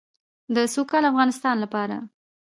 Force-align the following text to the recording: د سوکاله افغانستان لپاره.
د 0.55 0.57
سوکاله 0.73 1.07
افغانستان 1.11 1.55
لپاره. 1.63 1.95